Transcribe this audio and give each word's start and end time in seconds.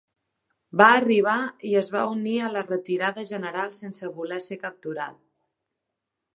Va 0.81 0.87
arribar 1.01 1.35
i 1.73 1.73
es 1.81 1.89
va 1.97 2.01
unir 2.15 2.33
a 2.41 2.49
la 2.55 2.65
retirada 2.71 3.27
general 3.35 3.77
sense 3.83 4.13
voler 4.19 4.43
ser 4.49 4.61
capturat. 4.67 5.25